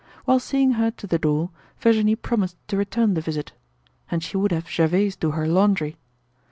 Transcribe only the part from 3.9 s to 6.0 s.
And she would have Gervaise do her laundry.